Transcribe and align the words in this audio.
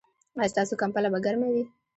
ایا 0.37 0.51
ستاسو 0.53 0.73
کمپله 0.81 1.07
به 1.13 1.19
ګرمه 1.25 1.47
وي؟ 1.53 1.63